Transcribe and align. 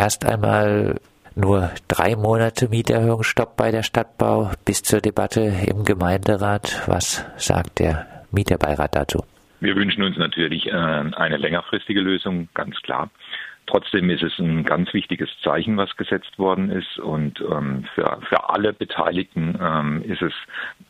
erst 0.00 0.24
einmal 0.24 0.98
nur 1.34 1.70
drei 1.86 2.16
Monate 2.16 2.70
Mieterhöhungsstopp 2.70 3.54
bei 3.58 3.70
der 3.70 3.82
Stadtbau 3.82 4.50
bis 4.64 4.82
zur 4.82 5.02
Debatte 5.02 5.52
im 5.66 5.84
Gemeinderat. 5.84 6.84
Was 6.86 7.26
sagt 7.36 7.80
der 7.80 8.06
Mieterbeirat 8.32 8.96
dazu? 8.96 9.22
Wir 9.60 9.76
wünschen 9.76 10.02
uns 10.02 10.16
natürlich 10.16 10.68
äh, 10.68 10.70
eine 10.70 11.36
längerfristige 11.36 12.00
Lösung, 12.00 12.48
ganz 12.54 12.76
klar. 12.80 13.10
Trotzdem 13.66 14.08
ist 14.08 14.22
es 14.22 14.38
ein 14.38 14.64
ganz 14.64 14.92
wichtiges 14.94 15.28
Zeichen, 15.44 15.76
was 15.76 15.94
gesetzt 15.98 16.38
worden 16.38 16.70
ist. 16.70 16.98
Und 16.98 17.38
ähm, 17.40 17.84
für, 17.94 18.20
für 18.26 18.48
alle 18.48 18.72
Beteiligten 18.72 19.58
ähm, 19.60 20.02
ist 20.02 20.22
es, 20.22 20.32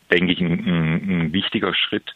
denke 0.09 0.31
ich, 0.31 0.39
ein, 0.39 0.53
ein 0.53 1.33
wichtiger 1.33 1.73
Schritt, 1.75 2.15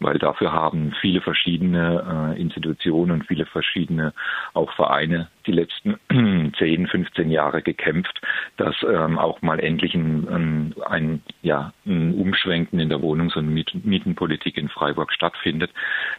weil 0.00 0.18
dafür 0.18 0.52
haben 0.52 0.94
viele 1.00 1.20
verschiedene 1.20 2.34
äh, 2.36 2.40
Institutionen 2.40 3.12
und 3.12 3.26
viele 3.26 3.46
verschiedene 3.46 4.12
auch 4.52 4.72
Vereine 4.74 5.28
die 5.46 5.52
letzten 5.52 5.96
10, 6.58 6.86
15 6.86 7.30
Jahre 7.30 7.62
gekämpft, 7.62 8.20
dass 8.56 8.74
ähm, 8.82 9.18
auch 9.18 9.42
mal 9.42 9.60
endlich 9.60 9.94
ein, 9.94 10.74
ein, 10.86 11.22
ja, 11.42 11.72
ein 11.86 12.14
Umschwenken 12.14 12.80
in 12.80 12.88
der 12.88 13.02
Wohnungs- 13.02 13.36
und 13.36 13.52
Mietenpolitik 13.52 14.56
in 14.56 14.68
Freiburg 14.68 15.12
stattfindet. 15.12 15.70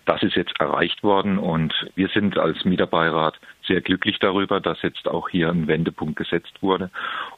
Das 0.05 0.23
ist 0.23 0.35
jetzt 0.35 0.59
erreicht 0.59 1.03
worden 1.03 1.37
und 1.37 1.73
wir 1.95 2.07
sind 2.09 2.37
als 2.37 2.65
Mieterbeirat 2.65 3.39
sehr 3.67 3.81
glücklich 3.81 4.19
darüber, 4.19 4.59
dass 4.59 4.81
jetzt 4.81 5.07
auch 5.07 5.29
hier 5.29 5.49
ein 5.49 5.67
Wendepunkt 5.67 6.15
gesetzt 6.15 6.61
wurde. 6.61 6.89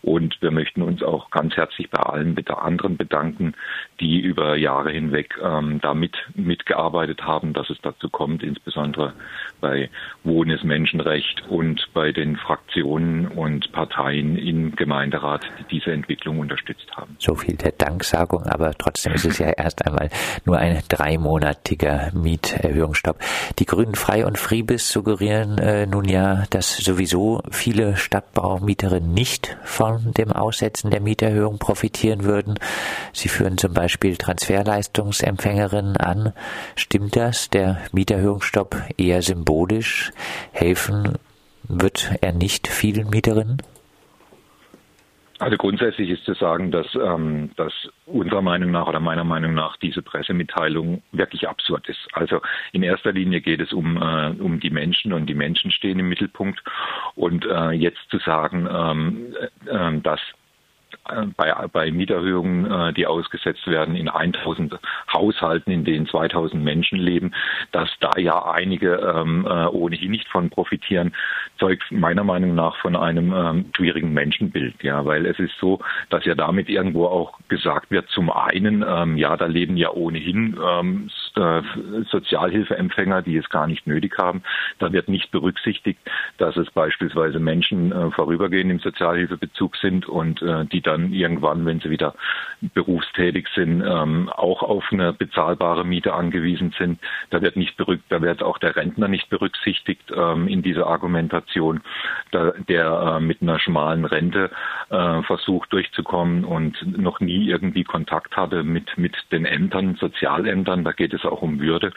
Und 0.01 0.41
wir 0.41 0.51
möchten 0.51 0.81
uns 0.81 1.03
auch 1.03 1.29
ganz 1.31 1.55
herzlich 1.55 1.89
bei 1.89 1.99
allen 1.99 2.35
anderen 2.47 2.97
bedanken, 2.97 3.53
die 3.99 4.19
über 4.19 4.57
Jahre 4.57 4.91
hinweg 4.91 5.37
ähm, 5.41 5.79
damit 5.81 6.15
mitgearbeitet 6.35 7.23
haben, 7.23 7.53
dass 7.53 7.69
es 7.69 7.77
dazu 7.81 8.09
kommt, 8.09 8.43
insbesondere 8.43 9.13
bei 9.61 9.89
Wohnes 10.23 10.63
Menschenrecht 10.63 11.43
und 11.49 11.87
bei 11.93 12.11
den 12.11 12.37
Fraktionen 12.37 13.27
und 13.27 13.71
Parteien 13.71 14.37
im 14.37 14.75
Gemeinderat, 14.75 15.45
die 15.59 15.77
diese 15.77 15.91
Entwicklung 15.91 16.39
unterstützt 16.39 16.87
haben. 16.95 17.15
So 17.19 17.35
viel 17.35 17.55
der 17.55 17.71
Danksagung, 17.71 18.43
aber 18.43 18.73
trotzdem 18.73 19.13
ist 19.13 19.25
es 19.25 19.39
ja 19.39 19.49
erst 19.49 19.85
einmal 19.85 20.09
nur 20.45 20.57
ein 20.57 20.81
dreimonatiger 20.89 22.11
Mieterhöhungsstopp. 22.13 23.19
Die 23.59 23.65
Grünen 23.65 23.95
Frei 23.95 24.25
und 24.25 24.37
Friebis 24.37 24.89
suggerieren 24.89 25.57
äh, 25.57 25.85
nun 25.85 26.05
ja, 26.05 26.16
dass 26.49 26.77
sowieso 26.77 27.41
viele 27.51 27.97
Stadtbaumieterinnen 27.97 29.13
nicht 29.13 29.57
von 29.63 30.13
dem 30.13 30.31
Aussetzen 30.31 30.91
der 30.91 31.01
Mieterhöhung 31.01 31.57
profitieren 31.57 32.23
würden. 32.23 32.59
Sie 33.13 33.29
führen 33.29 33.57
zum 33.57 33.73
Beispiel 33.73 34.17
Transferleistungsempfängerinnen 34.17 35.97
an. 35.97 36.33
Stimmt 36.75 37.15
das? 37.15 37.49
Der 37.49 37.79
Mieterhöhungsstopp 37.91 38.75
eher 38.97 39.21
symbolisch? 39.21 40.11
Helfen 40.51 41.17
wird 41.67 42.11
er 42.21 42.33
nicht 42.33 42.67
vielen 42.67 43.09
Mieterinnen? 43.09 43.61
Also 45.39 45.55
grundsätzlich 45.57 46.09
ist 46.09 46.25
zu 46.25 46.33
sagen, 46.33 46.71
dass, 46.71 46.87
ähm, 46.95 47.51
dass 47.57 47.73
unserer 48.07 48.41
Meinung 48.41 48.71
nach 48.71 48.87
oder 48.87 48.99
meiner 48.99 49.23
Meinung 49.23 49.53
nach 49.53 49.77
diese 49.77 50.01
Pressemitteilung 50.01 51.03
wirklich 51.11 51.47
absurd 51.47 51.87
ist. 51.89 52.07
Also 52.13 52.41
in 52.71 52.81
erster 52.81 53.11
Linie 53.11 53.41
geht 53.41 53.61
es 53.61 53.71
um, 53.71 53.97
äh, 53.97 54.29
um 54.41 54.59
die 54.59 54.71
Menschen 54.71 55.13
und 55.13 55.27
die 55.27 55.35
Menschen 55.35 55.69
stehen 55.71 55.99
im 55.99 56.09
Mittelpunkt. 56.09 56.63
Und 57.15 57.45
äh, 57.45 57.71
jetzt 57.71 58.09
zu 58.09 58.17
sagen, 58.17 58.67
ähm, 58.71 59.35
äh, 59.67 60.01
dass 60.01 60.21
bei, 61.35 61.53
bei 61.71 61.91
Mieterhöhungen, 61.91 62.69
äh, 62.69 62.93
die 62.93 63.07
ausgesetzt 63.07 63.67
werden 63.67 63.95
in 63.95 64.09
1000 64.09 64.79
Haushalten, 65.13 65.71
in 65.71 65.85
denen 65.85 66.07
2000 66.07 66.63
Menschen 66.63 66.99
leben, 66.99 67.33
dass 67.71 67.89
da 67.99 68.11
ja 68.17 68.45
einige 68.51 68.95
ähm, 68.95 69.45
äh, 69.45 69.67
ohnehin 69.67 70.11
nicht 70.11 70.27
von 70.29 70.49
profitieren, 70.49 71.13
zeugt 71.59 71.91
meiner 71.91 72.23
Meinung 72.23 72.55
nach 72.55 72.77
von 72.77 72.95
einem 72.95 73.33
ähm, 73.33 73.65
schwierigen 73.75 74.13
Menschenbild. 74.13 74.83
Ja, 74.83 75.05
weil 75.05 75.25
es 75.25 75.39
ist 75.39 75.57
so, 75.59 75.79
dass 76.09 76.25
ja 76.25 76.35
damit 76.35 76.69
irgendwo 76.69 77.05
auch 77.05 77.39
gesagt 77.47 77.91
wird, 77.91 78.09
zum 78.09 78.29
einen, 78.29 78.83
ähm, 78.87 79.17
ja, 79.17 79.37
da 79.37 79.45
leben 79.45 79.77
ja 79.77 79.91
ohnehin 79.91 80.57
ähm, 80.63 81.09
äh, 81.37 81.61
Sozialhilfeempfänger, 82.09 83.21
die 83.21 83.37
es 83.37 83.49
gar 83.49 83.67
nicht 83.67 83.87
nötig 83.87 84.17
haben. 84.17 84.43
Da 84.79 84.91
wird 84.91 85.07
nicht 85.07 85.31
berücksichtigt, 85.31 85.99
dass 86.37 86.57
es 86.57 86.69
beispielsweise 86.71 87.39
Menschen 87.39 87.91
äh, 87.91 88.11
vorübergehend 88.11 88.71
im 88.71 88.79
Sozialhilfebezug 88.79 89.77
sind 89.77 90.07
und 90.07 90.41
äh, 90.41 90.65
die 90.65 90.81
dann 90.81 91.13
irgendwann, 91.13 91.65
wenn 91.65 91.79
sie 91.79 91.89
wieder 91.89 92.15
berufstätig 92.73 93.47
sind, 93.55 93.83
ähm, 93.85 94.29
auch 94.29 94.63
auf 94.63 94.85
eine 94.91 95.13
bezahlbare 95.13 95.85
Miete 95.85 96.13
angewiesen 96.13 96.73
sind. 96.77 96.99
Da 97.29 97.41
wird 97.41 97.55
nicht 97.55 97.77
berückt, 97.77 98.05
da 98.09 98.21
wird 98.21 98.43
auch 98.43 98.57
der 98.57 98.75
Rentner 98.75 99.07
nicht 99.07 99.29
berücksichtigt 99.29 100.11
ähm, 100.15 100.47
in 100.47 100.61
dieser 100.61 100.87
Argumentation, 100.87 101.81
da, 102.31 102.53
der 102.67 103.17
äh, 103.17 103.19
mit 103.19 103.41
einer 103.41 103.59
schmalen 103.59 104.05
Rente 104.05 104.49
äh, 104.89 105.21
versucht 105.23 105.71
durchzukommen 105.71 106.43
und 106.43 106.97
noch 106.97 107.19
nie 107.19 107.47
irgendwie 107.47 107.83
Kontakt 107.83 108.35
hatte 108.35 108.63
mit 108.63 108.97
mit 108.97 109.15
den 109.31 109.45
Ämtern, 109.45 109.95
Sozialämtern. 109.95 110.83
Da 110.83 110.91
geht 110.91 111.13
es 111.13 111.25
auch 111.31 111.41
um 111.41 111.59
Würde. 111.59 111.91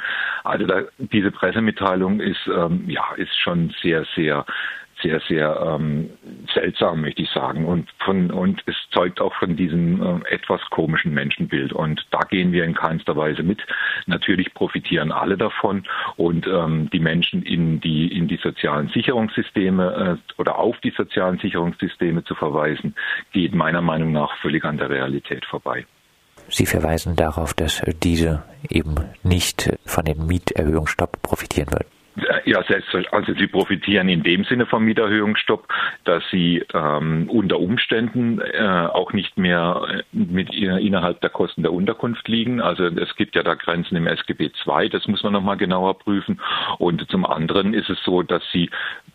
Also 0.44 0.66
da, 0.66 0.82
diese 0.98 1.30
Pressemitteilung 1.30 2.20
ist 2.20 2.46
ähm, 2.46 2.84
ja 2.88 3.04
ist 3.16 3.36
schon 3.38 3.74
sehr 3.82 4.04
sehr 4.14 4.44
sehr, 5.02 5.20
sehr 5.28 5.60
ähm, 5.60 6.10
seltsam, 6.52 7.02
möchte 7.02 7.22
ich 7.22 7.30
sagen. 7.30 7.64
Und, 7.64 7.88
von, 8.04 8.30
und 8.30 8.62
es 8.66 8.76
zeugt 8.90 9.20
auch 9.20 9.34
von 9.34 9.56
diesem 9.56 10.02
äh, 10.02 10.28
etwas 10.30 10.60
komischen 10.70 11.12
Menschenbild. 11.12 11.72
Und 11.72 12.06
da 12.10 12.20
gehen 12.20 12.52
wir 12.52 12.64
in 12.64 12.74
keinster 12.74 13.16
Weise 13.16 13.42
mit. 13.42 13.60
Natürlich 14.06 14.52
profitieren 14.54 15.12
alle 15.12 15.36
davon. 15.36 15.84
Und 16.16 16.46
ähm, 16.46 16.88
die 16.90 17.00
Menschen 17.00 17.42
in 17.42 17.80
die, 17.80 18.16
in 18.16 18.28
die 18.28 18.38
sozialen 18.42 18.88
Sicherungssysteme 18.88 20.18
äh, 20.18 20.40
oder 20.40 20.58
auf 20.58 20.78
die 20.80 20.90
sozialen 20.90 21.38
Sicherungssysteme 21.38 22.24
zu 22.24 22.34
verweisen, 22.34 22.94
geht 23.32 23.54
meiner 23.54 23.82
Meinung 23.82 24.12
nach 24.12 24.36
völlig 24.38 24.64
an 24.64 24.78
der 24.78 24.90
Realität 24.90 25.44
vorbei. 25.46 25.86
Sie 26.50 26.66
verweisen 26.66 27.16
darauf, 27.16 27.54
dass 27.54 27.82
diese 28.02 28.42
eben 28.68 28.96
nicht 29.22 29.70
von 29.86 30.04
dem 30.04 30.26
Mieterhöhungsstopp 30.26 31.22
profitieren 31.22 31.72
würden. 31.72 31.88
Ja, 32.44 32.62
also 33.12 33.34
sie 33.34 33.46
profitieren 33.46 34.08
in 34.08 34.22
dem 34.22 34.44
Sinne 34.44 34.66
vom 34.66 34.84
Mieterhöhungsstopp, 34.84 35.68
dass 36.04 36.22
sie 36.30 36.62
ähm, 36.74 37.30
unter 37.30 37.60
Umständen 37.60 38.40
äh, 38.40 38.88
auch 38.92 39.12
nicht 39.12 39.38
mehr 39.38 39.82
äh, 39.88 40.02
mit 40.12 40.52
innerhalb 40.52 41.20
der 41.20 41.30
Kosten 41.30 41.62
der 41.62 41.72
Unterkunft 41.72 42.26
liegen. 42.28 42.60
Also 42.60 42.86
es 42.86 43.14
gibt 43.16 43.36
ja 43.36 43.42
da 43.42 43.54
Grenzen 43.54 43.96
im 43.96 44.06
SGB 44.06 44.50
II, 44.66 44.88
das 44.88 45.06
muss 45.06 45.22
man 45.22 45.32
nochmal 45.32 45.56
genauer 45.56 45.98
prüfen. 45.98 46.40
Und 46.78 47.08
zum 47.10 47.24
anderen 47.24 47.74
ist 47.74 47.88
es 47.88 48.02
so, 48.04 48.22
dass 48.22 48.42
sie 48.52 48.70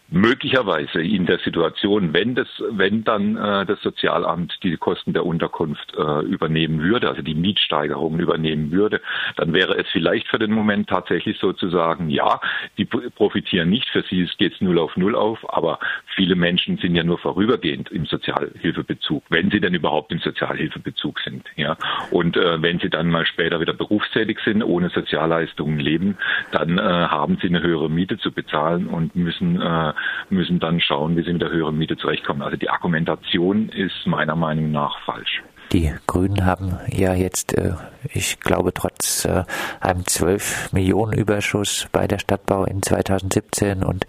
möglicherweise 0.09 1.01
in 1.01 1.25
der 1.25 1.39
Situation, 1.39 2.13
wenn 2.13 2.35
das, 2.35 2.47
wenn 2.69 3.03
dann 3.03 3.37
äh, 3.37 3.65
das 3.65 3.81
Sozialamt 3.81 4.57
die 4.63 4.77
Kosten 4.77 5.13
der 5.13 5.25
Unterkunft 5.25 5.93
äh, 5.97 6.19
übernehmen 6.21 6.81
würde, 6.81 7.09
also 7.09 7.21
die 7.21 7.33
Mietsteigerungen 7.33 8.19
übernehmen 8.19 8.71
würde, 8.71 9.01
dann 9.35 9.53
wäre 9.53 9.77
es 9.77 9.87
vielleicht 9.91 10.27
für 10.27 10.37
den 10.37 10.51
Moment 10.51 10.89
tatsächlich 10.89 11.39
so 11.39 11.53
zu 11.53 11.69
sagen, 11.69 12.09
ja, 12.09 12.39
die 12.77 12.85
profitieren 12.85 13.69
nicht, 13.69 13.89
für 13.89 14.03
sie 14.03 14.29
geht 14.37 14.53
es 14.53 14.61
null 14.61 14.79
auf 14.79 14.95
null 14.95 15.15
auf, 15.15 15.39
aber 15.53 15.79
viele 16.15 16.35
Menschen 16.35 16.77
sind 16.77 16.95
ja 16.95 17.03
nur 17.03 17.17
vorübergehend 17.17 17.91
im 17.91 18.05
Sozialhilfebezug, 18.05 19.23
wenn 19.29 19.49
sie 19.49 19.59
denn 19.59 19.73
überhaupt 19.73 20.11
im 20.11 20.19
Sozialhilfebezug 20.19 21.19
sind. 21.21 21.45
Ja. 21.55 21.77
Und 22.11 22.37
äh, 22.37 22.61
wenn 22.61 22.79
sie 22.79 22.89
dann 22.89 23.09
mal 23.09 23.25
später 23.25 23.59
wieder 23.59 23.73
berufstätig 23.73 24.39
sind, 24.45 24.63
ohne 24.63 24.89
Sozialleistungen 24.89 25.79
leben, 25.79 26.17
dann 26.51 26.77
äh, 26.77 26.81
haben 26.81 27.37
sie 27.41 27.47
eine 27.47 27.61
höhere 27.61 27.89
Miete 27.89 28.17
zu 28.17 28.31
bezahlen 28.31 28.87
und 28.87 29.15
müssen 29.15 29.61
äh, 29.61 29.93
müssen 30.29 30.59
dann 30.59 30.79
schauen, 30.79 31.15
wie 31.15 31.23
sie 31.23 31.33
mit 31.33 31.41
der 31.41 31.51
höheren 31.51 31.77
Miete 31.77 31.97
zurechtkommen. 31.97 32.41
Also 32.41 32.57
die 32.57 32.69
Argumentation 32.69 33.69
ist 33.69 34.05
meiner 34.05 34.35
Meinung 34.35 34.71
nach 34.71 34.99
falsch. 35.05 35.41
Die 35.71 35.91
Grünen 36.05 36.45
haben 36.45 36.77
ja 36.91 37.13
jetzt, 37.13 37.57
äh, 37.57 37.73
ich 38.13 38.39
glaube, 38.39 38.73
trotz 38.73 39.25
äh, 39.25 39.43
einem 39.81 40.05
12 40.05 40.73
Millionen 40.73 41.13
Überschuss 41.13 41.87
bei 41.91 42.07
der 42.07 42.19
Stadtbau 42.19 42.65
in 42.65 42.81
2017 42.81 43.83
und 43.83 44.05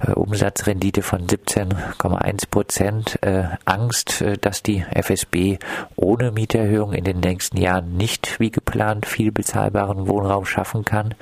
äh, 0.00 0.12
Umsatzrendite 0.12 1.02
von 1.02 1.26
17,1 1.26 2.50
Prozent 2.50 3.18
Angst, 3.64 4.24
dass 4.40 4.62
die 4.62 4.84
FSB 4.90 5.58
ohne 5.96 6.32
Mieterhöhung 6.32 6.92
in 6.92 7.04
den 7.04 7.20
nächsten 7.20 7.58
Jahren 7.58 7.96
nicht 7.96 8.40
wie 8.40 8.50
geplant 8.50 9.06
viel 9.06 9.32
bezahlbaren 9.32 10.08
Wohnraum 10.08 10.44
schaffen 10.44 10.84
kann. 10.84 11.14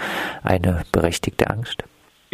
Eine 0.42 0.82
berechtigte 0.92 1.50
Angst? 1.50 1.84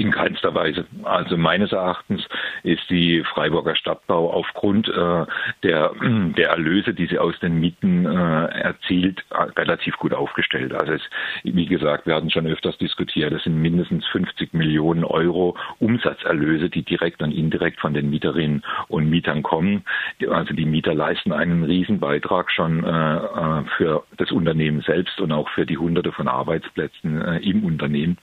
In 0.01 0.13
keinster 0.13 0.55
Weise. 0.55 0.87
Also 1.03 1.37
meines 1.37 1.73
Erachtens 1.73 2.27
ist 2.63 2.89
die 2.89 3.23
Freiburger 3.23 3.77
Stadtbau 3.77 4.33
aufgrund 4.33 4.89
äh, 4.89 5.27
der, 5.63 5.93
der 6.39 6.49
Erlöse, 6.49 6.95
die 6.95 7.05
sie 7.05 7.19
aus 7.19 7.39
den 7.41 7.61
Mieten 7.61 8.07
äh, 8.07 8.47
erzielt, 8.47 9.23
relativ 9.59 9.99
gut 9.99 10.15
aufgestellt. 10.15 10.73
Also 10.73 10.95
es, 10.95 11.03
wie 11.43 11.67
gesagt, 11.67 12.07
wir 12.07 12.15
hatten 12.15 12.31
schon 12.31 12.47
öfters 12.47 12.79
diskutiert, 12.79 13.31
es 13.35 13.45
sind 13.45 13.61
mindestens 13.61 14.07
50 14.07 14.55
Millionen 14.55 15.05
Euro 15.05 15.55
Umsatzerlöse, 15.81 16.71
die 16.71 16.83
direkt 16.83 17.21
und 17.21 17.33
indirekt 17.33 17.79
von 17.79 17.93
den 17.93 18.09
Mieterinnen 18.09 18.63
und 18.89 19.11
Mietern 19.11 19.43
kommen. 19.43 19.85
Also 20.31 20.55
die 20.55 20.65
Mieter 20.65 20.95
leisten 20.95 21.31
einen 21.31 21.63
Riesenbeitrag 21.63 22.51
schon 22.51 22.85
äh, 22.85 23.17
äh 23.17 23.65
für 23.77 24.05
das 24.17 24.33
Unternehmen 24.33 24.81
selbst 24.81 25.21
und 25.21 25.31
auch 25.31 25.51
für 25.51 25.67
die 25.67 25.77
Hunderte 25.77 26.11
von 26.11 26.27
Arbeitsplätzen 26.27 27.21
äh, 27.21 27.37
im 27.41 27.65
Unternehmen. 27.65 28.17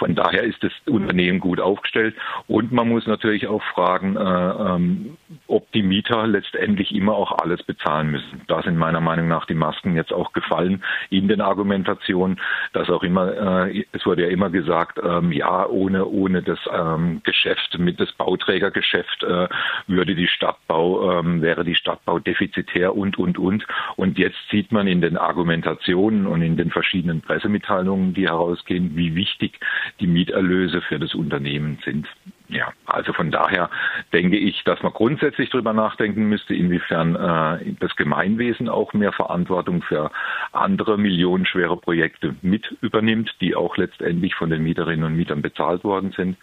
Von 0.00 0.14
daher 0.14 0.44
ist 0.44 0.64
es 0.64 0.72
Unternehmen 0.86 1.40
gut 1.40 1.60
aufgestellt. 1.60 2.16
Und 2.48 2.72
man 2.72 2.88
muss 2.88 3.06
natürlich 3.06 3.46
auch 3.46 3.62
fragen, 3.62 4.16
äh, 4.16 4.20
ähm, 4.20 5.18
ob 5.46 5.70
die 5.72 5.82
Mieter 5.82 6.26
letztendlich 6.26 6.94
immer 6.94 7.12
auch 7.12 7.32
alles 7.32 7.62
bezahlen 7.62 8.10
müssen. 8.10 8.40
Da 8.46 8.62
sind 8.62 8.78
meiner 8.78 9.02
Meinung 9.02 9.28
nach 9.28 9.44
die 9.44 9.54
Masken 9.54 9.96
jetzt 9.96 10.10
auch 10.10 10.32
gefallen 10.32 10.82
in 11.10 11.28
den 11.28 11.42
Argumentationen, 11.42 12.40
dass 12.72 12.88
auch 12.88 13.02
immer, 13.02 13.66
äh, 13.66 13.84
es 13.92 14.06
wurde 14.06 14.22
ja 14.22 14.28
immer 14.28 14.48
gesagt, 14.48 14.98
ähm, 15.04 15.32
ja, 15.32 15.66
ohne, 15.66 16.06
ohne 16.06 16.42
das 16.42 16.58
ähm, 16.72 17.20
Geschäft, 17.22 17.78
mit 17.78 18.00
das 18.00 18.10
Bauträgergeschäft 18.12 19.22
äh, 19.22 19.48
würde 19.86 20.14
die 20.14 20.28
Stadtbau, 20.28 21.20
ähm, 21.20 21.42
wäre 21.42 21.62
die 21.62 21.74
Stadtbau 21.74 22.20
defizitär 22.20 22.96
und, 22.96 23.18
und, 23.18 23.38
und. 23.38 23.66
Und 23.96 24.18
jetzt 24.18 24.38
sieht 24.50 24.72
man 24.72 24.86
in 24.86 25.02
den 25.02 25.18
Argumentationen 25.18 26.26
und 26.26 26.40
in 26.40 26.56
den 26.56 26.70
verschiedenen 26.70 27.20
Pressemitteilungen, 27.20 28.14
die 28.14 28.28
herausgehen, 28.28 28.96
wie 28.96 29.14
wichtig 29.14 29.60
die 29.98 30.06
Mieterlöse 30.06 30.80
für 30.82 30.98
das 30.98 31.14
Unternehmen 31.14 31.78
sind. 31.84 32.06
Ja, 32.50 32.72
also 32.84 33.12
von 33.12 33.30
daher 33.30 33.70
denke 34.12 34.36
ich, 34.36 34.64
dass 34.64 34.82
man 34.82 34.92
grundsätzlich 34.92 35.50
darüber 35.50 35.72
nachdenken 35.72 36.24
müsste, 36.24 36.52
inwiefern 36.52 37.14
äh, 37.14 37.74
das 37.78 37.94
Gemeinwesen 37.94 38.68
auch 38.68 38.92
mehr 38.92 39.12
Verantwortung 39.12 39.82
für 39.82 40.10
andere 40.50 40.98
millionenschwere 40.98 41.76
Projekte 41.76 42.34
mit 42.42 42.76
übernimmt, 42.80 43.36
die 43.40 43.54
auch 43.54 43.76
letztendlich 43.76 44.34
von 44.34 44.50
den 44.50 44.64
Mieterinnen 44.64 45.04
und 45.04 45.16
Mietern 45.16 45.42
bezahlt 45.42 45.84
worden 45.84 46.12
sind. 46.16 46.38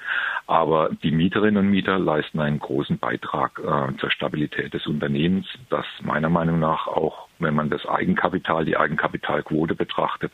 Aber 0.45 0.91
die 1.03 1.11
Mieterinnen 1.11 1.65
und 1.65 1.71
Mieter 1.71 1.99
leisten 1.99 2.39
einen 2.39 2.59
großen 2.59 2.99
Beitrag 2.99 3.59
äh, 3.59 3.97
zur 3.97 4.09
Stabilität 4.09 4.73
des 4.73 4.88
Unternehmens, 4.88 5.45
das 5.69 5.85
meiner 6.01 6.29
Meinung 6.29 6.59
nach 6.59 6.88
auch, 6.88 7.27
wenn 7.39 7.53
man 7.53 7.69
das 7.69 7.85
Eigenkapital, 7.85 8.63
die 8.63 8.77
Eigenkapitalquote 8.77 9.75
betrachtet, 9.75 10.31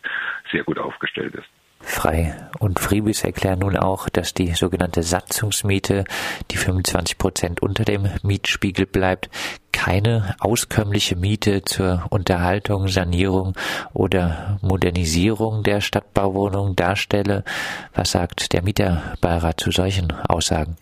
sehr 0.51 0.63
gut 0.63 0.77
aufgestellt 0.77 1.33
ist. 1.33 1.50
Frei 1.83 2.35
und 2.59 2.80
Friebis 2.80 3.24
erklären 3.24 3.59
nun 3.59 3.77
auch, 3.77 4.09
dass 4.09 4.33
die 4.33 4.53
sogenannte 4.53 5.03
Satzungsmiete, 5.03 6.06
die 6.50 6.57
25 6.57 7.18
Prozent 7.18 7.62
unter 7.62 7.83
dem 7.83 8.09
Mietspiegel 8.24 8.85
bleibt, 8.85 9.30
keine 9.71 10.35
auskömmliche 10.39 11.15
Miete 11.15 11.63
zur 11.63 12.06
Unterhaltung, 12.09 12.88
Sanierung 12.88 13.53
oder 13.94 14.57
Modernisierung 14.62 15.63
der 15.63 15.81
Stadtbauwohnung 15.81 16.75
darstelle. 16.75 17.44
Was 17.94 18.12
sagt 18.12 18.53
der 18.53 18.63
Mieterbeirat 18.63 19.59
zu 19.59 19.71
solchen 19.71 20.12
Aussagen? 20.12 20.77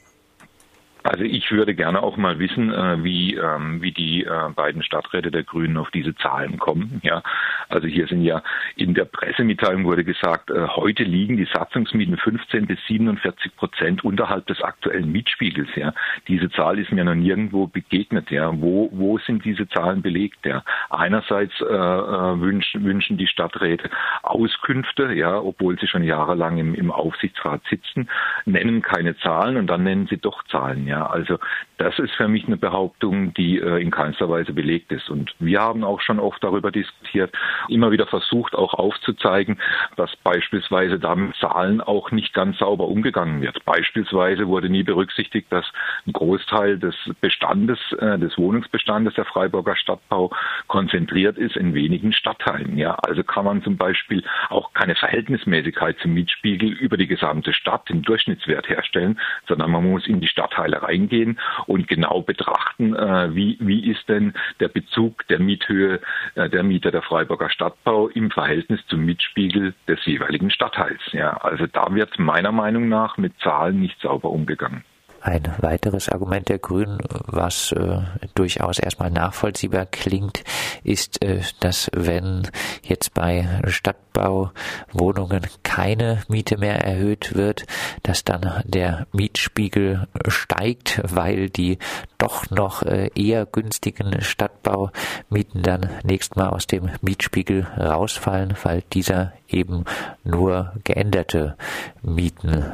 Also 1.04 1.24
ich 1.24 1.52
würde 1.52 1.74
gerne 1.74 2.04
auch 2.04 2.18
mal 2.18 2.38
wissen, 2.40 2.72
äh, 2.72 3.04
wie, 3.04 3.36
ähm, 3.36 3.82
wie 3.82 3.92
die 3.92 4.24
äh, 4.24 4.50
beiden 4.56 4.84
Stadträte 4.84 5.32
der 5.32 5.44
Grünen 5.44 5.78
auf 5.78 5.90
diese 5.92 6.16
Zahlen 6.16 6.60
kommen. 6.60 7.02
Ja, 7.04 7.24
also 7.70 7.88
hier 7.88 8.08
sind 8.08 8.22
ja 8.24 8.44
in 8.76 8.94
der 8.94 9.06
Pressemitteilung 9.06 9.86
wurde 9.86 10.04
gesagt, 10.04 10.52
äh, 10.52 10.68
heute 10.68 11.04
liegen 11.04 11.38
die 11.38 11.48
Satzungsmieten 11.52 12.18
15 12.18 12.68
bis 12.68 12.80
47 12.88 13.56
Prozent 13.56 14.04
unterhalb 14.04 14.46
des 14.48 14.62
aktuellen 14.62 15.12
Mietspiegels. 15.12 15.70
Ja, 15.76 15.94
diese 16.28 16.50
Zahl 16.52 16.78
ist 16.78 16.92
mir 16.92 17.04
noch 17.04 17.16
nirgendwo 17.16 17.68
begegnet. 17.68 18.30
Ja, 18.30 18.52
wo 18.54 18.90
wo 18.92 19.18
sind 19.20 19.44
diese 19.44 19.68
Zahlen 19.70 20.02
belegt? 20.02 20.46
Ja, 20.46 20.64
einerseits 20.90 21.60
äh, 21.62 21.66
wünschen 21.66 22.84
wünschen 22.84 23.18
die 23.18 23.28
Stadträte 23.28 23.90
Auskünfte, 24.24 25.14
ja, 25.14 25.40
obwohl 25.40 25.80
sie 25.80 25.88
schon 25.88 26.04
jahrelang 26.04 26.58
im, 26.58 26.76
im 26.76 26.92
Aufsichtsrat 26.92 27.62
sitzen, 27.70 28.10
nennen 28.46 28.82
keine 28.82 29.18
Zahlen 29.18 29.58
und 29.58 29.68
dann 29.68 29.84
nennen 29.84 30.08
sie 30.08 30.18
doch 30.18 30.44
Zahlen. 30.46 30.88
Ja, 30.88 30.91
also 31.00 31.38
das 31.78 31.98
ist 32.00 32.14
für 32.16 32.28
mich 32.28 32.46
eine 32.46 32.58
Behauptung, 32.58 33.34
die 33.34 33.60
äh, 33.60 33.82
in 33.82 33.92
keinster 33.92 34.30
Weise 34.30 34.54
belegt 34.54 34.92
ist. 34.92 35.10
Und 35.10 35.34
wir 35.40 35.62
haben 35.62 35.84
auch 35.84 36.02
schon 36.02 36.20
oft 36.20 36.44
darüber 36.44 36.72
diskutiert, 36.72 37.34
immer 37.70 37.92
wieder 37.92 38.08
versucht, 38.08 38.56
auch 38.56 38.74
aufzuzeigen, 38.74 39.60
dass 39.96 40.16
beispielsweise 40.18 41.00
da 41.00 41.16
mit 41.16 41.36
Zahlen 41.38 41.82
auch 41.82 42.12
nicht 42.12 42.34
ganz 42.34 42.60
sauber 42.60 42.88
umgegangen 42.88 43.42
wird. 43.42 43.64
Beispielsweise 43.66 44.48
wurde 44.48 44.70
nie 44.70 44.84
berücksichtigt, 44.84 45.52
dass 45.52 45.66
ein 46.06 46.14
Großteil 46.14 46.78
des 46.78 46.96
Bestandes, 47.20 47.80
äh, 48.00 48.20
des 48.20 48.38
Wohnungsbestandes 48.38 49.16
der 49.16 49.26
Freiburger 49.26 49.76
Stadtbau 49.76 50.32
konzentriert 50.68 51.38
ist 51.38 51.56
in 51.56 51.74
wenigen 51.74 52.14
Stadtteilen. 52.14 52.78
Ja, 52.78 52.96
also 52.96 53.24
kann 53.24 53.46
man 53.46 53.64
zum 53.64 53.78
Beispiel 53.78 54.24
auch 54.50 54.74
keine 54.74 54.96
Verhältnismäßigkeit 54.96 55.98
zum 56.00 56.14
Mietspiegel 56.14 56.70
über 56.70 56.98
die 56.98 57.08
gesamte 57.08 57.54
Stadt, 57.54 57.90
den 57.90 58.02
Durchschnittswert 58.02 58.70
herstellen, 58.70 59.20
sondern 59.48 59.72
man 59.72 59.90
muss 59.90 60.08
in 60.08 60.22
die 60.22 60.28
Stadtteile 60.28 60.81
reingehen 60.84 61.40
und 61.68 61.88
genau 61.88 62.22
betrachten, 62.22 62.96
äh, 62.96 63.36
wie, 63.36 63.58
wie 63.60 63.90
ist 63.92 64.08
denn 64.10 64.34
der 64.60 64.68
Bezug 64.68 65.28
der 65.28 65.40
Miethöhe 65.40 66.00
äh, 66.36 66.50
der 66.50 66.64
Mieter 66.64 66.92
der 66.92 67.02
Freiburger 67.02 67.50
Stadtbau 67.50 68.08
im 68.10 68.32
Verhältnis 68.32 68.80
zum 68.88 69.06
Mietspiegel 69.06 69.74
des 69.88 70.06
jeweiligen 70.06 70.50
Stadtteils. 70.50 71.02
Ja, 71.12 71.38
also 71.38 71.68
da 71.68 71.94
wird 71.94 72.20
meiner 72.20 72.52
Meinung 72.52 72.90
nach 72.90 73.18
mit 73.18 73.34
Zahlen 73.40 73.80
nicht 73.80 74.00
sauber 74.02 74.30
umgegangen. 74.30 74.84
Ein 75.24 75.54
weiteres 75.60 76.10
Argument 76.10 76.50
der 76.50 76.58
Grünen, 76.58 76.98
was 77.28 77.72
äh, 77.74 78.00
durchaus 78.34 78.80
erstmal 78.80 79.12
nachvollziehbar 79.12 79.86
klingt, 79.86 80.44
ist, 80.84 81.22
äh, 81.24 81.42
dass 81.60 81.92
wenn 81.94 82.48
jetzt 82.82 83.14
bei 83.14 83.48
Stadtbauwohnungen 83.68 85.46
keine 85.62 86.24
Miete 86.28 86.58
mehr 86.58 86.84
erhöht 86.84 87.36
wird, 87.36 87.68
dass 88.02 88.24
dann 88.24 88.64
der 88.66 89.06
Mietspiegel 89.12 90.08
steigt, 90.28 91.02
weil 91.04 91.50
die 91.50 91.78
doch 92.18 92.50
noch 92.50 92.82
äh, 92.82 93.12
eher 93.14 93.46
günstigen 93.46 94.22
Stadtbaumieten 94.22 95.62
dann 95.62 95.90
nächstes 96.04 96.36
Mal 96.36 96.50
aus 96.50 96.66
dem 96.66 96.90
Mietspiegel 97.02 97.68
rausfallen, 97.78 98.56
weil 98.64 98.82
dieser 98.92 99.34
eben 99.48 99.86
nur 100.24 100.74
geänderte 100.84 101.56
Mieten 102.02 102.66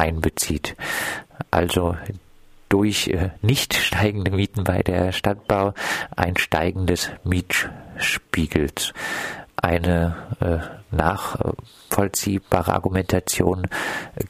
einbezieht 0.00 0.76
also 1.50 1.96
durch 2.68 3.08
äh, 3.08 3.30
nicht 3.42 3.74
steigende 3.74 4.30
Mieten 4.30 4.64
bei 4.64 4.82
der 4.82 5.12
Stadtbau 5.12 5.74
ein 6.16 6.36
steigendes 6.36 7.12
Mietspiegels. 7.24 8.94
Eine 9.62 10.16
äh, 10.40 10.96
nachvollziehbare 10.96 12.72
Argumentation 12.72 13.66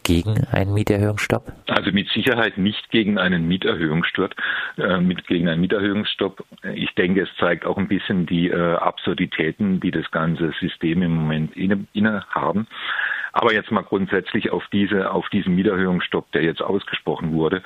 gegen 0.03 0.45
einen 0.51 0.75
Mieterhöhungsstopp? 0.75 1.53
Also 1.69 1.93
mit 1.93 2.09
Sicherheit 2.09 2.59
nicht 2.59 2.91
gegen 2.91 3.17
einen 3.17 3.47
Mieterhöhungsstopp. 3.47 4.35
Äh, 4.77 5.01
mit, 5.01 5.25
gegen 5.29 5.49
einen 5.49 5.61
Mieterhöhungsstopp. 5.61 6.45
Ich 6.75 6.93
denke, 6.97 7.23
es 7.23 7.29
zeigt 7.39 7.65
auch 7.65 7.79
ein 7.79 7.87
bisschen 7.87 8.27
die 8.27 8.49
äh, 8.49 8.75
Absurditäten, 8.75 9.79
die 9.79 9.93
das 9.93 10.11
ganze 10.11 10.53
System 10.59 11.03
im 11.03 11.15
Moment 11.15 11.57
inne, 11.57 11.87
inne 11.93 12.25
haben. 12.31 12.67
Aber 13.33 13.53
jetzt 13.53 13.71
mal 13.71 13.83
grundsätzlich 13.83 14.51
auf 14.51 14.65
diese, 14.73 15.11
auf 15.11 15.29
diesen 15.29 15.55
Mieterhöhungsstopp, 15.55 16.31
der 16.33 16.43
jetzt 16.43 16.63
ausgesprochen 16.63 17.33
wurde. 17.33 17.63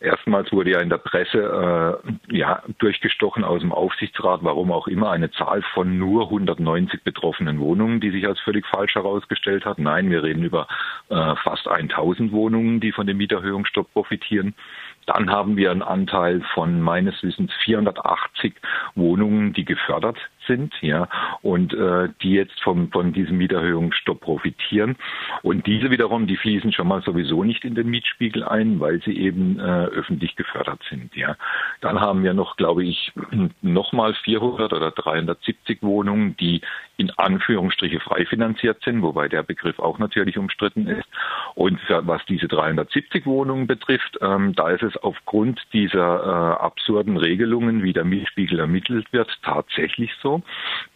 Erstmals 0.00 0.52
wurde 0.52 0.70
ja 0.70 0.80
in 0.80 0.90
der 0.90 0.98
Presse 0.98 2.00
äh, 2.30 2.36
ja 2.36 2.62
durchgestochen 2.78 3.42
aus 3.42 3.62
dem 3.62 3.72
Aufsichtsrat, 3.72 4.40
warum 4.44 4.70
auch 4.70 4.86
immer, 4.86 5.10
eine 5.10 5.30
Zahl 5.32 5.62
von 5.74 5.98
nur 5.98 6.24
190 6.24 7.02
betroffenen 7.02 7.58
Wohnungen, 7.58 8.00
die 8.00 8.10
sich 8.10 8.26
als 8.26 8.38
völlig 8.40 8.64
falsch 8.66 8.94
herausgestellt 8.94 9.64
hat. 9.64 9.80
Nein, 9.80 10.08
wir 10.10 10.22
reden 10.22 10.44
über 10.44 10.68
äh, 11.08 11.34
fast 11.42 11.66
1000 11.66 12.30
Wohnungen, 12.30 12.78
die 12.78 12.92
von 12.92 13.08
dem 13.08 13.16
Mieterhöhungsstopp 13.16 13.92
profitieren. 13.92 14.54
Dann 15.08 15.30
haben 15.30 15.56
wir 15.56 15.70
einen 15.70 15.80
Anteil 15.80 16.42
von 16.52 16.82
meines 16.82 17.22
Wissens 17.22 17.50
480 17.64 18.52
Wohnungen, 18.94 19.54
die 19.54 19.64
gefördert 19.64 20.18
sind, 20.46 20.74
ja, 20.82 21.08
und 21.40 21.72
äh, 21.72 22.10
die 22.20 22.32
jetzt 22.32 22.60
vom, 22.60 22.90
von 22.90 23.14
diesem 23.14 23.38
Mieterhöhungsstopp 23.38 24.20
profitieren. 24.20 24.96
Und 25.42 25.66
diese 25.66 25.90
wiederum, 25.90 26.26
die 26.26 26.36
fließen 26.36 26.72
schon 26.72 26.88
mal 26.88 27.00
sowieso 27.00 27.42
nicht 27.42 27.64
in 27.64 27.74
den 27.74 27.88
Mietspiegel 27.88 28.44
ein, 28.44 28.80
weil 28.80 29.00
sie 29.02 29.16
eben 29.16 29.58
äh, 29.58 29.62
öffentlich 29.86 30.36
gefördert 30.36 30.82
sind, 30.90 31.16
ja. 31.16 31.36
Dann 31.80 32.02
haben 32.02 32.22
wir 32.22 32.34
noch, 32.34 32.56
glaube 32.56 32.84
ich, 32.84 33.10
nochmal 33.62 34.12
400 34.12 34.74
oder 34.74 34.90
370 34.90 35.82
Wohnungen, 35.82 36.36
die 36.36 36.60
in 36.98 37.10
Anführungsstriche 37.12 38.00
frei 38.00 38.26
finanziert 38.26 38.82
sind, 38.82 39.02
wobei 39.02 39.28
der 39.28 39.44
Begriff 39.44 39.78
auch 39.78 40.00
natürlich 40.00 40.36
umstritten 40.36 40.88
ist. 40.88 41.08
Und 41.54 41.78
was 41.88 42.24
diese 42.26 42.48
370 42.48 43.24
Wohnungen 43.24 43.68
betrifft, 43.68 44.18
ähm, 44.20 44.52
da 44.56 44.70
ist 44.70 44.82
es 44.82 44.96
aufgrund 44.96 45.60
dieser 45.72 46.56
äh, 46.58 46.62
absurden 46.64 47.16
Regelungen, 47.16 47.84
wie 47.84 47.92
der 47.92 48.04
Mietspiegel 48.04 48.58
ermittelt 48.58 49.12
wird, 49.12 49.30
tatsächlich 49.44 50.10
so, 50.20 50.42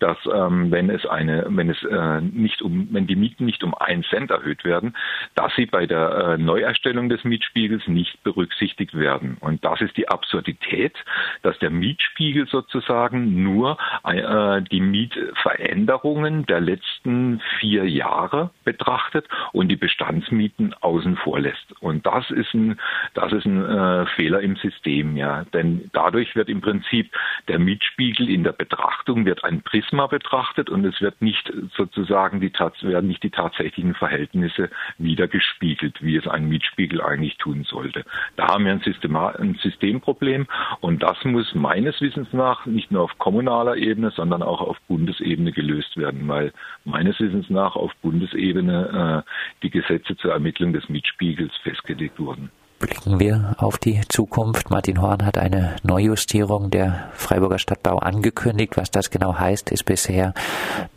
dass 0.01 0.19
ähm, 0.27 0.73
wenn 0.73 0.91
es 0.91 1.07
eine, 1.07 1.47
wenn 1.49 1.71
es 1.71 1.81
äh, 1.85 2.21
nicht 2.21 2.63
um, 2.63 2.89
wenn 2.91 3.07
die 3.07 3.17
Mieten 3.17 3.45
nicht 3.45 3.63
um 3.63 3.73
einen 3.73 4.03
Cent 4.03 4.33
erhöht 4.33 4.65
werden, 4.65 4.97
dass 5.37 5.55
sie 5.55 5.67
bei 5.67 5.87
der 5.87 6.11
äh, 6.11 6.39
Neuerstellung 6.39 7.11
des 7.11 7.23
Mietspiegels 7.23 7.87
nicht 7.87 8.25
berücksichtigt 8.25 8.99
werden. 8.99 9.37
Und 9.39 9.65
das 9.65 9.81
ist 9.81 9.97
die 9.97 10.09
Absurdität, 10.09 10.97
dass 11.43 11.57
der 11.61 11.71
Mietspiegel 11.71 12.49
sozusagen 12.49 13.45
nur 13.45 13.79
äh, 14.03 14.63
die 14.63 14.81
Miete 14.81 15.33
verändert 15.41 15.92
Veränderungen 15.93 16.47
der 16.47 16.61
letzten 16.61 17.41
vier 17.61 17.89
Jahre 17.89 18.51
betrachtet 18.65 19.27
und 19.53 19.69
die 19.69 19.77
Bestandsmieten 19.77 20.75
außen 20.81 21.17
vor 21.17 21.39
lässt. 21.39 21.73
Und 21.81 22.07
das 22.07 22.31
ist 22.31 22.55
ein, 22.55 22.79
das 23.15 23.33
ist 23.33 23.45
ein 23.45 23.65
äh, 23.65 24.07
Fehler 24.17 24.41
im 24.41 24.57
System, 24.57 25.17
ja. 25.17 25.45
Denn 25.53 25.91
dadurch 25.93 26.35
wird 26.35 26.49
im 26.49 26.61
Prinzip 26.61 27.11
der 27.49 27.59
Mietspiegel 27.59 28.31
in 28.31 28.43
der 28.45 28.53
Betrachtung 28.53 29.27
wird 29.27 29.45
ein 29.45 29.63
Prisma 29.63 30.07
betrachtet 30.07 30.71
und 30.71 30.85
es 30.85 31.01
wird 31.01 31.21
nicht 31.21 31.53
sozusagen 31.77 32.41
die, 32.41 32.53
werden 32.53 33.09
nicht 33.09 33.23
die 33.23 33.31
tatsächlichen 33.31 33.95
Verhältnisse 33.95 34.71
wieder 34.99 35.29
gespiegelt, 35.29 36.03
wie 36.03 36.17
es 36.17 36.27
ein 36.27 36.49
Mietspiegel 36.49 37.03
eigentlich 37.03 37.37
tun 37.37 37.65
sollte. 37.65 38.05
Da 38.37 38.49
haben 38.49 38.65
wir 38.65 38.73
ein, 38.73 38.81
System, 38.81 39.17
ein 39.17 39.59
Systemproblem 39.61 40.47
und 40.81 41.03
das 41.03 41.23
muss 41.25 41.55
meines 41.55 42.01
Wissens 42.01 42.33
nach 42.33 42.65
nicht 42.67 42.91
nur 42.91 43.03
auf 43.03 43.19
kommunaler 43.19 43.77
Ebene, 43.77 44.11
sondern 44.11 44.43
auch 44.43 44.61
auf 44.61 44.79
Bundesebene 44.89 45.53
gelöst 45.53 45.82
werden, 45.97 46.27
weil 46.29 46.53
meines 46.85 47.19
Wissens 47.21 47.49
nach 47.51 47.77
auf 47.77 47.93
Bundesebene 48.03 49.25
äh, 49.25 49.31
die 49.63 49.71
Gesetze 49.71 50.17
zur 50.17 50.33
Ermittlung 50.33 50.73
des 50.73 50.89
Mietspiegels 50.89 51.53
festgelegt 51.63 52.19
wurden. 52.19 52.51
Blicken 52.83 53.21
wir 53.21 53.55
auf 53.59 53.79
die 53.79 54.01
Zukunft. 54.09 54.71
Martin 54.71 55.01
Horn 55.01 55.25
hat 55.25 55.39
eine 55.39 55.77
Neujustierung 55.85 56.69
der 56.69 57.11
Freiburger 57.13 57.61
Stadtbau 57.61 57.99
angekündigt. 57.99 58.77
Was 58.77 58.91
das 58.91 59.11
genau 59.11 59.39
heißt, 59.39 59.71
ist 59.71 59.85
bisher 59.85 60.35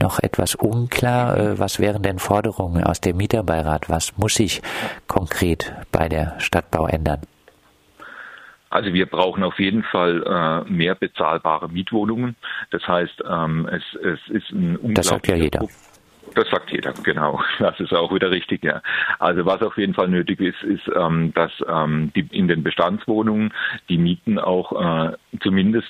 noch 0.02 0.18
etwas 0.18 0.56
unklar. 0.56 1.38
Äh, 1.38 1.60
was 1.60 1.80
wären 1.80 2.02
denn 2.02 2.18
Forderungen 2.18 2.84
aus 2.84 3.02
dem 3.02 3.18
Mieterbeirat? 3.18 3.88
Was 3.88 4.18
muss 4.18 4.34
sich 4.34 4.64
konkret 5.06 5.74
bei 5.92 6.10
der 6.10 6.40
Stadtbau 6.40 6.88
ändern? 6.88 7.20
Also 8.76 8.94
wir 8.94 9.06
brauchen 9.06 9.42
auf 9.44 9.58
jeden 9.58 9.84
Fall 9.84 10.22
äh, 10.68 10.70
mehr 10.70 10.96
bezahlbare 10.96 11.70
Mietwohnungen. 11.70 12.36
Das 12.72 12.86
heißt, 12.86 13.24
ähm, 13.26 13.70
es, 13.72 13.84
es 14.02 14.20
ist 14.28 14.52
ein 14.52 14.76
unglaublicher 14.76 14.94
Das 14.96 15.08
sagt 15.08 15.28
ja 15.30 15.36
jeder. 15.36 15.66
Das 16.36 16.50
sagt 16.50 16.72
jeder, 16.72 16.94
genau. 17.04 17.42
Das 17.60 17.80
ist 17.80 17.94
auch 17.94 18.14
wieder 18.14 18.30
richtig, 18.30 18.64
ja. 18.64 18.82
Also 19.20 19.46
was 19.46 19.62
auf 19.62 19.78
jeden 19.78 19.94
Fall 19.94 20.10
nötig 20.10 20.40
ist, 20.42 20.62
ist, 20.64 20.84
ähm, 20.96 21.34
dass 21.34 21.52
ähm, 21.68 22.12
die, 22.16 22.28
in 22.32 22.48
den 22.48 22.64
Bestandswohnungen 22.64 23.54
die 23.90 23.98
Mieten 23.98 24.38
auch 24.38 24.72
äh, 24.74 25.14
zumindest 25.42 25.90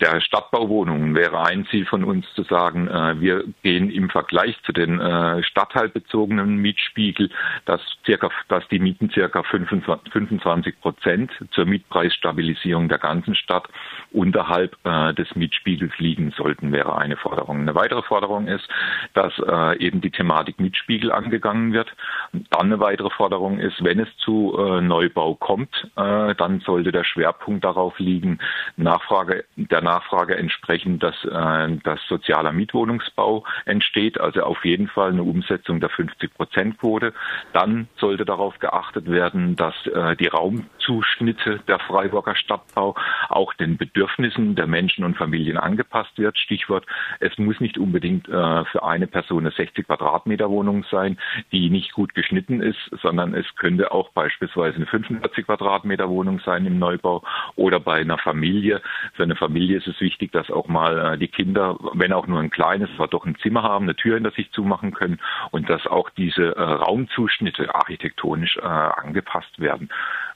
der 0.00 0.20
Stadtbauwohnungen 0.20 1.14
wäre 1.14 1.42
ein 1.44 1.66
Ziel 1.66 1.86
von 1.86 2.04
uns 2.04 2.26
zu 2.34 2.42
sagen, 2.42 2.88
äh, 2.88 3.20
wir 3.20 3.44
gehen 3.62 3.90
im 3.90 4.10
Vergleich 4.10 4.56
zu 4.64 4.72
den 4.72 5.00
äh, 5.00 5.42
stadtteilbezogenen 5.42 6.56
Mietspiegel, 6.56 7.30
dass 7.64 7.80
circa, 8.04 8.28
dass 8.48 8.66
die 8.68 8.78
Mieten 8.78 9.10
circa 9.10 9.42
25 9.42 10.80
Prozent 10.80 11.32
zur 11.52 11.64
Mietpreisstabilisierung 11.64 12.88
der 12.88 12.98
ganzen 12.98 13.34
Stadt 13.34 13.68
unterhalb 14.12 14.76
äh, 14.84 15.14
des 15.14 15.34
Mietspiegels 15.34 15.92
liegen 15.98 16.32
sollten, 16.36 16.72
wäre 16.72 16.96
eine 16.98 17.16
Forderung. 17.16 17.60
Eine 17.60 17.74
weitere 17.74 18.02
Forderung 18.02 18.46
ist, 18.46 18.68
dass 19.14 19.32
äh, 19.38 19.77
eben 19.78 20.00
die 20.00 20.10
Thematik 20.10 20.60
Mietspiegel 20.60 21.12
angegangen 21.12 21.72
wird. 21.72 21.88
Dann 22.32 22.66
eine 22.66 22.80
weitere 22.80 23.10
Forderung 23.10 23.58
ist, 23.58 23.82
wenn 23.82 23.98
es 23.98 24.08
zu 24.18 24.56
äh, 24.58 24.80
Neubau 24.80 25.34
kommt, 25.34 25.90
äh, 25.96 26.34
dann 26.34 26.60
sollte 26.60 26.92
der 26.92 27.04
Schwerpunkt 27.04 27.64
darauf 27.64 27.98
liegen, 27.98 28.38
Nachfrage, 28.76 29.44
der 29.56 29.82
Nachfrage 29.82 30.36
entsprechend, 30.36 31.02
dass, 31.02 31.16
äh, 31.24 31.76
dass 31.82 32.00
sozialer 32.08 32.52
Mietwohnungsbau 32.52 33.44
entsteht, 33.64 34.20
also 34.20 34.42
auf 34.42 34.64
jeden 34.64 34.88
Fall 34.88 35.10
eine 35.10 35.22
Umsetzung 35.22 35.80
der 35.80 35.90
50-Prozent-Quote. 35.90 37.12
Dann 37.52 37.88
sollte 37.96 38.24
darauf 38.24 38.58
geachtet 38.58 39.10
werden, 39.10 39.56
dass 39.56 39.74
äh, 39.86 40.16
die 40.16 40.28
Raumzuschnitte 40.28 41.60
der 41.66 41.78
Freiburger 41.80 42.36
Stadtbau 42.36 42.94
auch 43.28 43.54
den 43.54 43.76
Bedürfnissen 43.76 44.54
der 44.54 44.66
Menschen 44.66 45.04
und 45.04 45.16
Familien 45.16 45.56
angepasst 45.56 46.18
wird. 46.18 46.38
Stichwort, 46.38 46.86
es 47.20 47.36
muss 47.38 47.60
nicht 47.60 47.78
unbedingt 47.78 48.28
äh, 48.28 48.64
für 48.66 48.82
eine 48.84 49.06
Person 49.06 49.46
eine 49.48 49.54
60 49.68 49.86
Quadratmeter 49.86 50.50
Wohnung 50.50 50.84
sein, 50.90 51.18
die 51.52 51.70
nicht 51.70 51.92
gut 51.92 52.14
geschnitten 52.14 52.60
ist, 52.60 52.78
sondern 53.02 53.34
es 53.34 53.46
könnte 53.56 53.92
auch 53.92 54.10
beispielsweise 54.10 54.76
eine 54.76 54.86
45 54.86 55.46
Quadratmeter 55.46 56.08
Wohnung 56.08 56.40
sein 56.44 56.66
im 56.66 56.78
Neubau 56.78 57.22
oder 57.56 57.80
bei 57.80 58.00
einer 58.00 58.18
Familie. 58.18 58.80
Für 59.14 59.24
eine 59.24 59.36
Familie 59.36 59.78
ist 59.78 59.86
es 59.86 60.00
wichtig, 60.00 60.32
dass 60.32 60.50
auch 60.50 60.68
mal 60.68 61.14
äh, 61.14 61.18
die 61.18 61.28
Kinder, 61.28 61.76
wenn 61.94 62.12
auch 62.12 62.26
nur 62.26 62.40
ein 62.40 62.50
kleines, 62.50 62.88
aber 62.96 63.08
doch 63.08 63.26
ein 63.26 63.36
Zimmer 63.36 63.62
haben, 63.62 63.84
eine 63.84 63.96
Tür 63.96 64.14
hinter 64.14 64.30
sich 64.30 64.50
zumachen 64.52 64.92
können 64.92 65.18
und 65.50 65.68
dass 65.68 65.86
auch 65.86 66.10
diese 66.10 66.56
äh, 66.56 66.62
Raumzuschnitte 66.62 67.74
architektonisch 67.74 68.56
äh, 68.56 68.62
angepasst 68.62 69.58
werden 69.58 69.88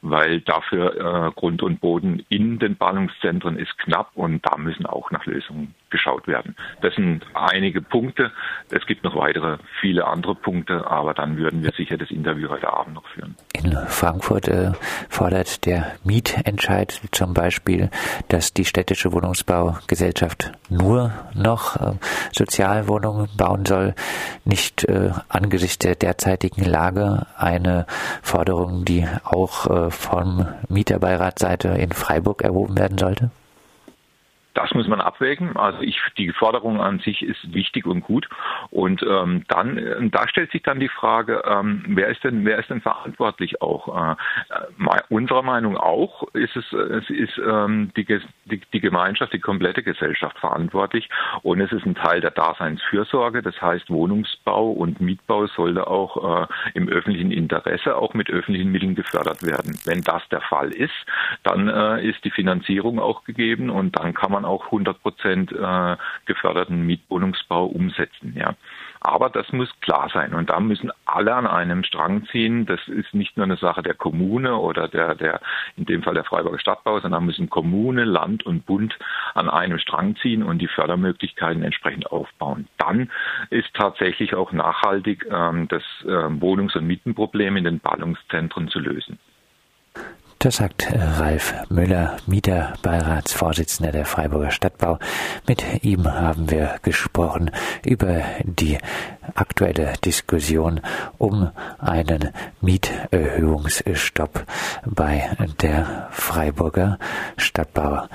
weil 0.05 0.41
dafür 0.41 0.97
äh, 0.97 1.31
Grund 1.31 1.63
und 1.63 1.81
Boden 1.81 2.27
in 2.29 2.59
den 2.59 2.77
Ballungszentren 2.77 3.57
ist 3.57 3.79
knapp 3.79 4.11
und 4.15 4.45
da 4.45 4.59
müssen 4.59 4.85
auch 4.85 5.13
nach 5.13 5.25
Lösungen 5.27 5.77
geschaut 5.93 6.27
werden. 6.27 6.57
Das 6.81 6.95
sind 6.97 7.25
einige 7.35 7.81
Punkte. 7.81 8.33
Es 8.71 8.85
gibt 8.87 9.05
noch 9.05 9.15
weitere, 9.15 9.59
viele 9.81 10.07
andere 10.07 10.35
Punkte, 10.35 10.91
aber 10.91 11.15
dann 11.15 11.37
würden 11.37 11.63
wir 11.63 11.71
sicher 11.77 11.97
das 11.97 12.11
Interview 12.11 12.49
heute 12.49 12.73
Abend 12.73 12.95
noch 12.95 13.07
führen. 13.09 13.37
In 13.53 13.77
Frankfurt 13.87 14.49
äh, 14.49 14.73
fordert 15.09 15.65
der 15.67 15.93
Mietentscheid 16.03 17.01
zum 17.13 17.35
Beispiel, 17.35 17.91
dass 18.29 18.53
die 18.53 18.65
städtische 18.65 19.13
Wohnungsbaugesellschaft 19.13 20.51
nur 20.69 21.13
noch 21.35 21.77
äh, 21.77 21.93
Sozialwohnungen 22.33 23.29
bauen 23.37 23.65
soll, 23.67 23.95
nicht 24.45 24.85
äh, 24.85 25.11
angesichts 25.29 25.79
der 25.79 25.95
derzeitigen 25.95 26.65
Lage 26.65 27.27
eine 27.37 27.87
Forderung, 28.23 28.85
die 28.85 29.07
auch 29.25 29.67
äh, 29.67 29.91
vom 29.91 30.49
Mieterbeiratseite 30.69 31.69
in 31.69 31.93
Freiburg 31.93 32.43
erhoben 32.43 32.79
werden 32.79 32.99
sollte? 32.99 33.31
Das 34.55 34.73
muss 34.75 34.89
man 34.89 35.01
abwägen. 35.01 35.57
Also 35.57 35.81
ich, 35.81 36.01
die 36.19 36.31
Forderung 36.31 36.81
an 36.81 36.99
sich 37.01 37.23
ist 37.23 37.55
wichtig 37.55 37.87
und 37.87 38.03
gut. 38.03 38.29
Und 38.71 39.03
ähm, 39.03 39.45
dann, 39.49 40.11
da 40.11 40.29
stellt 40.29 40.53
sich 40.53 40.63
dann 40.63 40.81
die 40.81 40.89
Frage, 40.89 41.43
ähm, 41.47 41.85
wer 41.89 42.09
ist 42.09 42.23
denn, 42.25 42.45
wer 42.45 42.59
ist 42.59 42.71
denn 42.71 42.81
verantwortlich 42.81 43.63
auch? 43.63 43.89
Äh, 43.89 44.13
äh 44.51 45.01
unserer 45.09 45.43
Meinung 45.43 45.77
auch 45.77 46.23
ist 46.35 46.57
es, 46.57 46.73
es 46.73 47.09
ist 47.11 47.39
ähm, 47.39 47.93
die, 47.97 48.05
die, 48.45 48.61
die 48.73 48.81
Gemeinschaft, 48.81 49.33
die 49.33 49.41
komplette 49.41 49.83
Gesellschaft 49.83 50.39
verantwortlich. 50.39 51.09
Und 51.43 51.61
es 51.61 51.73
ist 51.73 51.87
ein 51.87 51.95
Teil 51.95 52.21
der 52.21 52.31
Daseinsfürsorge. 52.31 53.43
Das 53.43 53.61
heißt, 53.61 53.91
Wohnungsbau 53.91 54.71
und 54.71 55.01
Mietbau 55.01 55.47
sollte 55.47 55.87
auch 55.87 56.43
äh, 56.43 56.47
im 56.75 56.89
öffentlichen 56.89 57.31
Interesse 57.31 57.97
auch 57.97 58.15
mit 58.15 58.31
öffentlichen 58.31 58.71
Mitteln 58.71 58.95
gefördert 58.95 59.43
werden. 59.43 59.79
Wenn 59.85 60.03
das 60.03 60.23
der 60.31 60.41
Fall 60.43 60.71
ist, 60.71 60.93
dann 61.43 61.69
äh, 61.69 62.07
ist 62.07 62.25
die 62.25 62.31
Finanzierung 62.31 62.99
auch 62.99 63.25
gegeben 63.25 63.71
und 63.71 63.99
dann 63.99 64.15
kann 64.15 64.33
man 64.33 64.42
man 64.43 64.51
auch 64.51 64.67
100 64.67 65.01
Prozent 65.03 65.53
äh, 65.53 65.97
geförderten 66.27 66.85
Mietwohnungsbau 66.87 67.67
umsetzen. 67.67 68.35
Ja. 68.37 68.55
Aber 69.01 69.31
das 69.31 69.53
muss 69.53 69.69
klar 69.81 70.11
sein 70.13 70.33
und 70.33 70.51
da 70.51 70.61
müssen 70.61 70.93
alle 71.07 71.35
an 71.35 71.47
einem 71.47 71.83
Strang 71.83 72.25
ziehen. 72.27 72.67
Das 72.67 72.87
ist 72.87 73.15
nicht 73.15 73.37
nur 73.37 73.45
eine 73.45 73.57
Sache 73.57 73.83
der 73.83 73.95
Kommune 73.95 74.57
oder 74.57 74.87
der, 74.87 75.17
der 75.17 75.41
in 75.77 75.87
dem 75.87 76.03
Fall 76.03 76.15
der 76.15 76.25
Freiburger 76.25 76.61
Stadtbau, 76.61 77.01
sondern 77.01 77.27
müssen 77.27 77.51
Kommune, 77.51 78.05
Land 78.05 78.47
und 78.47 78.65
Bund 78.65 78.97
an 79.35 79.51
einem 79.51 79.79
Strang 79.79 80.15
ziehen 80.17 80.45
und 80.45 80.59
die 80.59 80.69
Fördermöglichkeiten 80.69 81.65
entsprechend 81.65 82.13
aufbauen. 82.13 82.69
Dann 82.79 83.11
ist 83.51 83.75
tatsächlich 83.75 84.35
auch 84.35 84.53
nachhaltig 84.53 85.27
ähm, 85.31 85.67
das 85.69 85.83
äh, 86.05 86.29
Wohnungs- 86.41 86.77
und 86.77 86.87
Mietenproblem 86.87 87.57
in 87.57 87.65
den 87.65 87.81
Ballungszentren 87.81 88.69
zu 88.69 88.79
lösen. 88.79 89.19
Das 90.43 90.57
sagt 90.57 90.91
äh, 90.91 90.99
Ralf 90.99 91.55
Müller, 91.69 92.17
Mieterbeiratsvorsitzender 92.27 93.93
der 93.93 94.05
Freiburger 94.05 94.51
Stadtbau. 94.51 94.99
Mit 95.47 95.63
ihm 95.85 96.13
haben 96.13 96.51
wir 96.51 96.81
gesprochen 96.83 97.53
über 97.85 98.25
die 98.43 98.77
aktuelle 99.37 99.93
Diskussion 100.05 100.81
um 101.17 101.53
einen 101.79 102.33
Mieterhöhungsstopp 102.61 104.45
bei 104.85 105.31
der 105.61 106.09
Freiburger 106.11 106.99
Stadtbau. 107.37 108.09